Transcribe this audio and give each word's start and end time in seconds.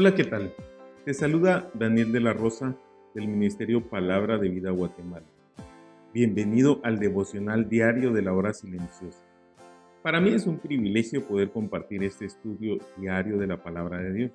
Hola, 0.00 0.14
¿qué 0.14 0.22
tal? 0.22 0.54
Te 1.04 1.12
saluda 1.12 1.72
Daniel 1.74 2.12
de 2.12 2.20
la 2.20 2.32
Rosa 2.32 2.76
del 3.16 3.26
Ministerio 3.26 3.88
Palabra 3.90 4.38
de 4.38 4.48
Vida 4.48 4.70
Guatemala. 4.70 5.26
Bienvenido 6.14 6.80
al 6.84 7.00
devocional 7.00 7.68
diario 7.68 8.12
de 8.12 8.22
la 8.22 8.32
hora 8.32 8.54
silenciosa. 8.54 9.24
Para 10.04 10.20
mí 10.20 10.32
es 10.32 10.46
un 10.46 10.60
privilegio 10.60 11.26
poder 11.26 11.50
compartir 11.50 12.04
este 12.04 12.26
estudio 12.26 12.78
diario 12.96 13.38
de 13.38 13.48
la 13.48 13.60
palabra 13.60 13.98
de 13.98 14.12
Dios. 14.12 14.30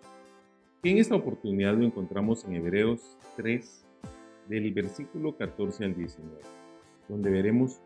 En 0.83 0.97
esta 0.97 1.15
oportunidad 1.15 1.75
lo 1.75 1.85
encontramos 1.85 2.43
en 2.43 2.55
Hebreos 2.55 3.17
3, 3.37 3.85
del 4.49 4.73
versículo 4.73 5.37
14 5.37 5.85
al 5.85 5.95
19, 5.95 6.41
donde 7.07 7.31
veremos 7.31 7.79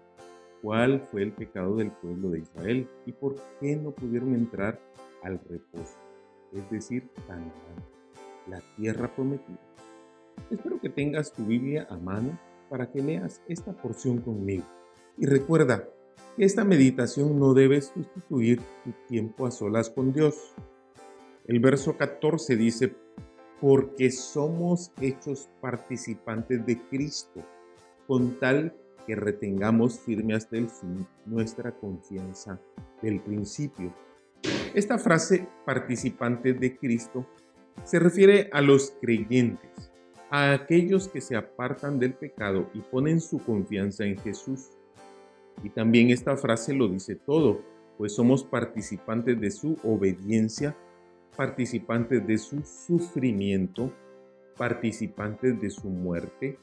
cuál 0.63 1.01
fue 1.11 1.21
el 1.21 1.31
pecado 1.31 1.75
del 1.75 1.91
pueblo 1.91 2.31
de 2.31 2.39
Israel 2.39 2.87
y 3.05 3.11
por 3.11 3.35
qué 3.59 3.75
no 3.75 3.91
pudieron 3.91 4.33
entrar 4.33 4.79
al 5.21 5.39
reposo 5.47 6.06
es 6.53 6.69
decir, 6.69 7.09
Canaán, 7.27 7.51
la 8.47 8.61
tierra 8.75 9.13
prometida. 9.15 9.59
Espero 10.49 10.79
que 10.79 10.89
tengas 10.89 11.33
tu 11.33 11.45
Biblia 11.45 11.87
a 11.89 11.97
mano 11.97 12.39
para 12.69 12.91
que 12.91 13.01
leas 13.01 13.41
esta 13.47 13.73
porción 13.73 14.19
conmigo. 14.19 14.65
Y 15.17 15.25
recuerda 15.25 15.89
que 16.35 16.45
esta 16.45 16.63
meditación 16.63 17.39
no 17.39 17.53
debe 17.53 17.81
sustituir 17.81 18.61
tu 18.83 18.91
tiempo 19.07 19.45
a 19.45 19.51
solas 19.51 19.89
con 19.89 20.13
Dios. 20.13 20.53
El 21.45 21.59
verso 21.59 21.97
14 21.97 22.55
dice, 22.55 22.95
porque 23.59 24.11
somos 24.11 24.91
hechos 25.01 25.49
participantes 25.61 26.65
de 26.65 26.79
Cristo, 26.89 27.43
con 28.05 28.39
tal 28.39 28.75
que 29.07 29.15
retengamos 29.15 29.99
firme 29.99 30.35
hasta 30.35 30.57
el 30.57 30.69
fin 30.69 31.07
nuestra 31.25 31.71
confianza 31.71 32.59
del 33.01 33.21
principio. 33.21 33.93
Esta 34.73 34.99
frase 34.99 35.47
participante 35.65 36.53
de 36.53 36.77
Cristo 36.77 37.25
se 37.83 37.99
refiere 37.99 38.49
a 38.53 38.61
los 38.61 38.93
creyentes, 39.01 39.91
a 40.29 40.53
aquellos 40.53 41.07
que 41.07 41.21
se 41.21 41.35
apartan 41.35 41.99
del 41.99 42.13
pecado 42.13 42.69
y 42.73 42.81
ponen 42.81 43.21
su 43.21 43.39
confianza 43.39 44.03
en 44.05 44.17
Jesús. 44.19 44.69
Y 45.63 45.69
también 45.69 46.11
esta 46.11 46.37
frase 46.37 46.73
lo 46.73 46.87
dice 46.87 47.15
todo, 47.15 47.61
pues 47.97 48.13
somos 48.13 48.43
participantes 48.43 49.41
de 49.41 49.49
su 49.49 49.77
obediencia, 49.83 50.75
participantes 51.35 52.27
de 52.27 52.37
su 52.37 52.61
sufrimiento, 52.61 53.91
participantes 54.57 55.59
de 55.59 55.69
su 55.71 55.89
muerte, 55.89 56.59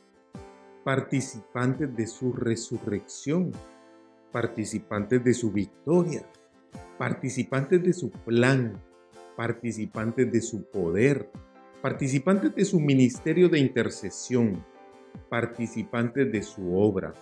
participantes 0.85 1.97
de 1.97 2.07
su 2.07 2.33
resurrección, 2.33 3.51
participantes 4.31 5.25
de 5.25 5.35
su 5.35 5.51
victoria 5.51 6.25
participantes 6.99 7.83
de 7.83 7.93
su 7.93 8.11
plan, 8.11 8.83
participantes 9.37 10.31
de 10.31 10.41
su 10.41 10.65
poder, 10.71 11.31
participantes 11.83 12.55
de 12.55 12.65
su 12.65 12.81
ministerio 12.81 13.49
de 13.49 13.59
intercesión, 13.59 14.65
participantes 15.29 16.31
de 16.31 16.43
su 16.43 16.77
obra, 16.77 17.13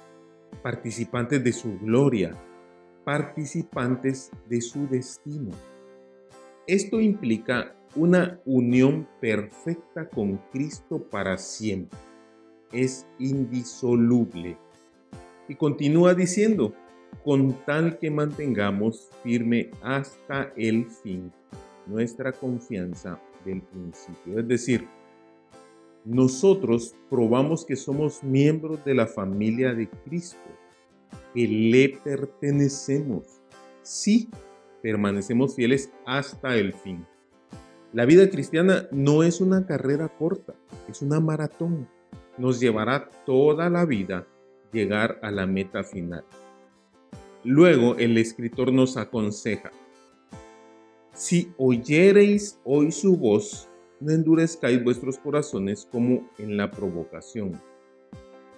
participantes 0.62 1.42
de 1.42 1.52
su 1.52 1.78
gloria, 1.78 2.36
participantes 3.04 4.30
de 4.48 4.60
su 4.60 4.86
destino. 4.88 5.50
Esto 6.66 7.00
implica 7.00 7.74
una 7.96 8.40
unión 8.44 9.08
perfecta 9.20 10.08
con 10.08 10.38
Cristo 10.52 11.02
para 11.10 11.36
siempre. 11.36 11.98
Es 12.72 13.06
indisoluble. 13.18 14.56
Y 15.48 15.56
continúa 15.56 16.14
diciendo, 16.14 16.74
con 17.24 17.52
tal 17.64 17.98
que 17.98 18.10
mantengamos 18.10 19.10
firme 19.22 19.70
hasta 19.82 20.52
el 20.56 20.86
fin 20.86 21.32
nuestra 21.86 22.32
confianza 22.32 23.20
del 23.44 23.62
principio. 23.62 24.38
Es 24.38 24.48
decir, 24.48 24.88
nosotros 26.04 26.94
probamos 27.08 27.64
que 27.64 27.76
somos 27.76 28.22
miembros 28.22 28.84
de 28.84 28.94
la 28.94 29.06
familia 29.06 29.72
de 29.72 29.88
Cristo, 30.04 30.38
que 31.34 31.46
le 31.46 31.90
pertenecemos, 32.02 33.40
si 33.82 34.28
permanecemos 34.82 35.54
fieles 35.54 35.90
hasta 36.04 36.56
el 36.56 36.72
fin. 36.72 37.06
La 37.92 38.04
vida 38.04 38.28
cristiana 38.30 38.88
no 38.90 39.22
es 39.22 39.40
una 39.40 39.66
carrera 39.66 40.08
corta, 40.08 40.54
es 40.88 41.02
una 41.02 41.20
maratón. 41.20 41.88
Nos 42.38 42.58
llevará 42.58 43.10
toda 43.26 43.68
la 43.68 43.84
vida 43.84 44.26
llegar 44.72 45.18
a 45.22 45.30
la 45.30 45.46
meta 45.46 45.84
final. 45.84 46.24
Luego 47.44 47.96
el 47.96 48.18
escritor 48.18 48.72
nos 48.72 48.96
aconseja, 48.96 49.72
si 51.12 51.52
oyereis 51.58 52.58
hoy 52.64 52.90
su 52.90 53.16
voz, 53.16 53.68
no 54.00 54.12
endurezcáis 54.12 54.82
vuestros 54.82 55.18
corazones 55.18 55.86
como 55.92 56.28
en 56.38 56.56
la 56.56 56.70
provocación. 56.70 57.60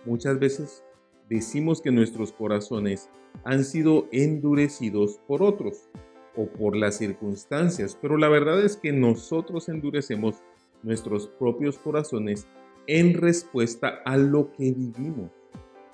Muchas 0.05 0.39
veces 0.39 0.85
decimos 1.29 1.83
que 1.83 1.91
nuestros 1.91 2.31
corazones 2.33 3.11
han 3.43 3.65
sido 3.65 4.07
endurecidos 4.13 5.19
por 5.27 5.43
otros 5.43 5.89
o 6.37 6.47
por 6.47 6.77
las 6.77 6.99
circunstancias, 6.99 7.99
pero 8.01 8.17
la 8.17 8.29
verdad 8.29 8.65
es 8.65 8.77
que 8.77 8.93
nosotros 8.93 9.69
endurecemos 9.69 10.37
nuestros 10.83 11.27
propios 11.27 11.79
corazones 11.79 12.47
en 12.87 13.15
respuesta 13.15 14.01
a 14.05 14.17
lo 14.17 14.53
que 14.53 14.73
vivimos. 14.73 15.31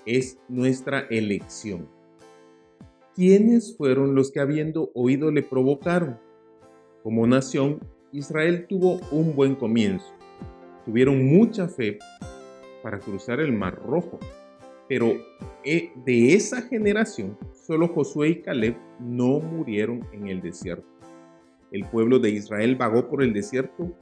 Es 0.04 0.38
nuestra 0.48 1.06
elección. 1.10 1.99
¿Quiénes 3.20 3.76
fueron 3.76 4.14
los 4.14 4.30
que 4.30 4.40
habiendo 4.40 4.90
oído 4.94 5.30
le 5.30 5.42
provocaron? 5.42 6.18
Como 7.02 7.26
nación, 7.26 7.78
Israel 8.12 8.64
tuvo 8.66 8.98
un 9.12 9.36
buen 9.36 9.56
comienzo. 9.56 10.10
Tuvieron 10.86 11.26
mucha 11.26 11.68
fe 11.68 11.98
para 12.82 12.98
cruzar 12.98 13.40
el 13.40 13.52
Mar 13.52 13.78
Rojo. 13.86 14.18
Pero 14.88 15.12
eh, 15.66 15.92
de 16.06 16.32
esa 16.32 16.62
generación, 16.62 17.36
solo 17.52 17.88
Josué 17.88 18.28
y 18.28 18.40
Caleb 18.40 18.78
no 18.98 19.38
murieron 19.38 20.00
en 20.14 20.28
el 20.28 20.40
desierto. 20.40 20.88
El 21.72 21.84
pueblo 21.90 22.20
de 22.20 22.30
Israel 22.30 22.74
vagó 22.74 23.10
por 23.10 23.22
el 23.22 23.34
desierto 23.34 23.94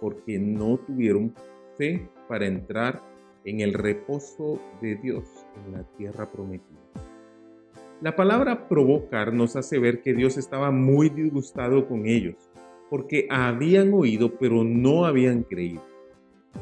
porque 0.00 0.36
no 0.40 0.78
tuvieron 0.78 1.32
fe 1.78 2.08
para 2.28 2.48
entrar 2.48 3.00
en 3.44 3.60
el 3.60 3.72
reposo 3.72 4.58
de 4.82 4.96
Dios 4.96 5.28
en 5.64 5.74
la 5.74 5.84
tierra 5.96 6.28
prometida. 6.32 7.03
La 8.00 8.16
palabra 8.16 8.68
provocar 8.68 9.32
nos 9.32 9.56
hace 9.56 9.78
ver 9.78 10.02
que 10.02 10.14
Dios 10.14 10.36
estaba 10.36 10.70
muy 10.70 11.08
disgustado 11.08 11.86
con 11.86 12.06
ellos, 12.06 12.34
porque 12.90 13.26
habían 13.30 13.94
oído 13.94 14.36
pero 14.36 14.64
no 14.64 15.06
habían 15.06 15.44
creído. 15.44 15.82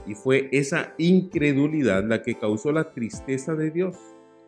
Y 0.06 0.14
fue 0.14 0.48
esa 0.52 0.94
incredulidad 0.98 2.04
la 2.04 2.22
que 2.22 2.34
causó 2.34 2.70
la 2.70 2.92
tristeza 2.92 3.54
de 3.54 3.70
Dios. 3.70 3.96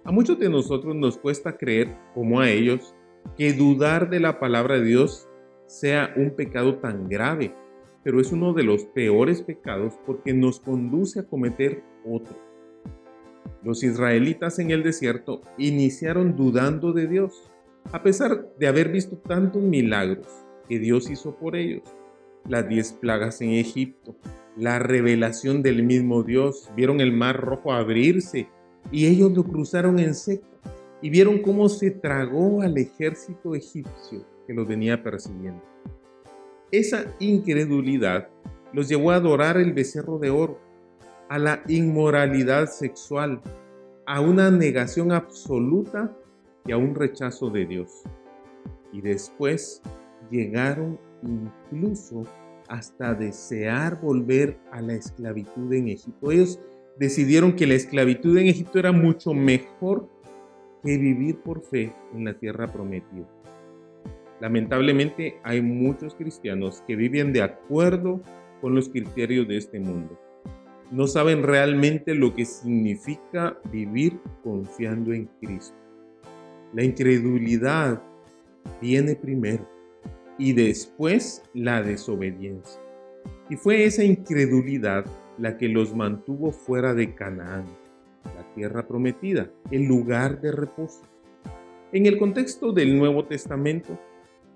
A 0.05 0.13
muchos 0.13 0.39
de 0.39 0.51
nosotros 0.51 0.95
nos 0.95 1.17
cuesta 1.17 1.57
creer, 1.57 1.97
como 2.15 2.41
a 2.41 2.51
ellos, 2.51 2.95
que 3.37 3.55
dudar 3.55 4.11
de 4.11 4.21
la 4.21 4.39
palabra 4.39 4.79
de 4.79 4.85
Dios 4.85 5.29
sea 5.67 6.13
un 6.17 6.31
pecado 6.31 6.77
tan 6.77 7.09
grave, 7.09 7.55
pero 8.03 8.21
es 8.21 8.31
uno 8.31 8.53
de 8.53 8.63
los 8.63 8.85
peores 8.85 9.43
pecados 9.43 9.95
porque 10.05 10.35
nos 10.35 10.61
conduce 10.61 11.21
a 11.21 11.27
cometer 11.27 11.83
otro. 12.05 12.44
Los 13.62 13.82
israelitas 13.82 14.58
en 14.58 14.70
el 14.70 14.82
desierto 14.82 15.43
iniciaron 15.58 16.37
dudando 16.37 16.93
de 16.93 17.06
Dios, 17.06 17.50
a 17.93 18.02
pesar 18.02 18.49
de 18.58 18.67
haber 18.67 18.91
visto 18.91 19.17
tantos 19.17 19.62
milagros 19.62 20.26
que 20.69 20.79
Dios 20.79 21.11
hizo 21.11 21.37
por 21.37 21.56
ellos. 21.56 21.82
Las 22.49 22.69
diez 22.69 22.93
plagas 22.93 23.41
en 23.41 23.50
Egipto, 23.50 24.17
la 24.56 24.79
revelación 24.79 25.62
del 25.62 25.82
mismo 25.82 26.23
Dios, 26.23 26.70
vieron 26.76 27.00
el 27.00 27.12
mar 27.12 27.41
rojo 27.41 27.73
abrirse 27.73 28.49
y 28.93 29.06
ellos 29.06 29.32
lo 29.32 29.44
cruzaron 29.44 29.99
en 29.99 30.14
seco 30.14 30.46
y 31.00 31.11
vieron 31.11 31.41
cómo 31.41 31.69
se 31.69 31.91
tragó 31.91 32.62
al 32.62 32.76
ejército 32.79 33.55
egipcio 33.55 34.26
que 34.46 34.55
los 34.55 34.67
venía 34.67 35.02
persiguiendo. 35.02 35.62
Esa 36.70 37.14
incredulidad 37.19 38.29
los 38.73 38.88
llevó 38.88 39.11
a 39.11 39.17
adorar 39.17 39.56
el 39.56 39.73
becerro 39.73 40.19
de 40.19 40.31
oro 40.31 40.61
a 41.29 41.38
la 41.38 41.62
inmoralidad 41.69 42.67
sexual, 42.67 43.41
a 44.06 44.21
una 44.21 44.50
negación 44.50 45.12
absoluta 45.12 46.15
y 46.67 46.73
a 46.73 46.76
un 46.76 46.94
rechazo 46.94 47.50
de 47.50 47.67
Dios. 47.67 48.03
Y 48.93 49.00
después 49.00 49.82
llegaron 50.31 50.99
incluso 51.23 52.25
hasta 52.69 53.15
desear 53.15 54.00
volver 54.00 54.59
a 54.73 54.81
la 54.81 54.94
esclavitud 54.94 55.73
en 55.73 55.88
Egipto. 55.88 56.31
Ellos 56.31 56.61
decidieron 56.99 57.55
que 57.56 57.67
la 57.67 57.75
esclavitud 57.75 58.37
en 58.38 58.47
Egipto 58.47 58.79
era 58.79 58.93
mucho 58.93 59.35
mejor 59.35 60.09
que 60.82 60.97
vivir 60.99 61.38
por 61.41 61.62
fe 61.62 61.93
en 62.15 62.25
la 62.25 62.35
tierra 62.35 62.73
prometida. 62.73 63.29
Lamentablemente 64.41 65.38
hay 65.43 65.62
muchos 65.62 66.15
cristianos 66.15 66.82
que 66.87 66.97
viven 66.97 67.32
de 67.32 67.43
acuerdo 67.43 68.20
con 68.61 68.75
los 68.75 68.88
criterios 68.88 69.49
de 69.49 69.56
este 69.56 69.81
mundo. 69.81 70.19
No 70.91 71.07
saben 71.07 71.43
realmente 71.43 72.15
lo 72.15 72.35
que 72.35 72.45
significa 72.45 73.59
vivir 73.73 74.21
confiando 74.43 75.13
en 75.13 75.29
Cristo. 75.41 75.77
La 76.73 76.85
incredulidad 76.85 78.03
viene 78.81 79.17
primero 79.17 79.69
y 80.39 80.53
después 80.53 81.43
la 81.55 81.83
desobediencia. 81.83 82.81
Y 83.49 83.57
fue 83.57 83.85
esa 83.85 84.05
incredulidad 84.05 85.05
la 85.39 85.57
que 85.57 85.69
los 85.69 85.95
mantuvo 85.95 86.53
fuera 86.53 86.95
de 86.95 87.15
Canaán, 87.15 87.67
la 88.37 88.55
tierra 88.55 88.87
prometida, 88.87 89.51
el 89.71 89.85
lugar 89.85 90.41
de 90.41 90.53
reposo. 90.53 91.03
En 91.93 92.07
el 92.07 92.19
contexto 92.19 92.73
del 92.73 92.99
Nuevo 92.99 93.25
Testamento, 93.25 93.99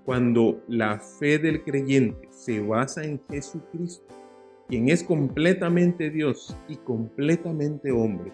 cuando 0.05 0.63
la 0.69 0.99
fe 0.99 1.39
del 1.39 1.63
creyente 1.63 2.29
se 2.31 2.61
basa 2.61 3.05
en 3.05 3.21
Jesucristo, 3.31 4.18
quien 4.69 4.91
es 4.91 5.03
completamente 5.03 6.11
Dios 6.11 6.55
y 6.69 6.76
completamente 6.76 7.91
hombre, 7.91 8.32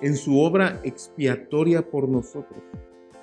en 0.00 0.16
su 0.16 0.38
obra 0.38 0.80
expiatoria 0.84 1.90
por 1.90 2.08
nosotros 2.08 2.62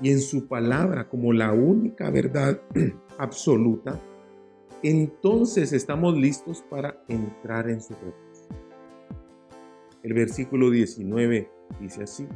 y 0.01 0.11
en 0.11 0.19
su 0.19 0.47
palabra 0.47 1.07
como 1.07 1.31
la 1.31 1.51
única 1.53 2.09
verdad 2.09 2.59
absoluta, 3.19 4.01
entonces 4.81 5.73
estamos 5.73 6.17
listos 6.17 6.63
para 6.69 7.03
entrar 7.07 7.69
en 7.69 7.81
su 7.81 7.93
reposo. 7.93 8.47
El 10.01 10.13
versículo 10.13 10.71
19 10.71 11.49
dice 11.79 12.03
así, 12.03 12.27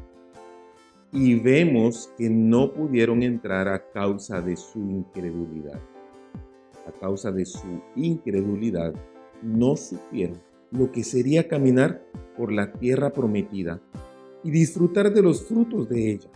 y 1.12 1.40
vemos 1.40 2.12
que 2.18 2.30
no 2.30 2.74
pudieron 2.74 3.24
entrar 3.24 3.68
a 3.68 3.90
causa 3.92 4.42
de 4.42 4.58
su 4.58 4.80
incredulidad. 4.80 5.80
A 6.86 6.92
causa 7.00 7.32
de 7.32 7.46
su 7.46 7.82
incredulidad, 7.96 8.94
no 9.44 9.76
supieron 9.76 10.42
lo 10.72 10.92
que 10.92 11.04
sería 11.04 11.48
caminar 11.48 12.04
por 12.36 12.52
la 12.52 12.72
tierra 12.74 13.14
prometida 13.14 13.80
y 14.44 14.52
disfrutar 14.52 15.14
de 15.14 15.22
los 15.22 15.46
frutos 15.46 15.88
de 15.88 16.12
ella. 16.12 16.30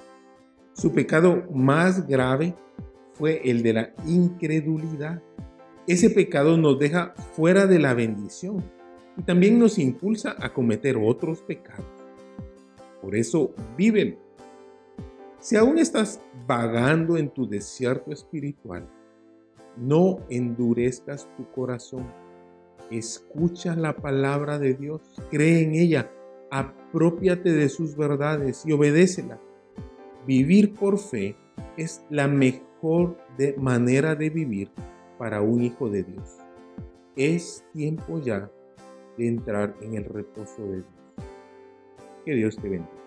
Su 0.73 0.91
pecado 0.91 1.43
más 1.51 2.07
grave 2.07 2.53
fue 3.13 3.41
el 3.49 3.63
de 3.63 3.73
la 3.73 3.93
incredulidad. 4.05 5.21
Ese 5.87 6.09
pecado 6.11 6.57
nos 6.57 6.77
deja 6.77 7.13
fuera 7.35 7.65
de 7.65 7.79
la 7.79 7.95
bendición 7.95 8.63
y 9.17 9.23
también 9.23 9.57
nos 9.57 9.79
impulsa 9.79 10.35
a 10.39 10.53
cometer 10.53 10.97
otros 10.97 11.41
pecados. 11.41 11.85
Por 13.01 13.15
eso 13.15 13.53
viven. 13.75 14.19
Si 15.39 15.55
aún 15.55 15.79
estás 15.79 16.21
vagando 16.47 17.17
en 17.17 17.29
tu 17.29 17.47
desierto 17.47 18.11
espiritual, 18.11 18.87
no 19.77 20.19
endurezcas 20.29 21.27
tu 21.37 21.49
corazón. 21.51 22.05
Escucha 22.91 23.75
la 23.75 23.97
palabra 23.97 24.59
de 24.59 24.73
Dios, 24.73 25.01
cree 25.29 25.63
en 25.63 25.75
ella, 25.75 26.11
apropiate 26.51 27.51
de 27.51 27.69
sus 27.69 27.97
verdades 27.97 28.63
y 28.65 28.71
obedécela. 28.71 29.39
Vivir 30.25 30.73
por 30.73 30.97
fe 30.97 31.35
es 31.75 32.05
la 32.09 32.27
mejor 32.27 33.17
manera 33.57 34.15
de 34.15 34.29
vivir 34.29 34.71
para 35.17 35.41
un 35.41 35.61
hijo 35.61 35.89
de 35.89 36.03
Dios. 36.03 36.37
Es 37.15 37.65
tiempo 37.73 38.19
ya 38.19 38.49
de 39.17 39.27
entrar 39.27 39.75
en 39.81 39.95
el 39.95 40.05
reposo 40.05 40.61
de 40.63 40.77
Dios. 40.77 40.87
Que 42.25 42.35
Dios 42.35 42.55
te 42.57 42.69
bendiga. 42.69 43.06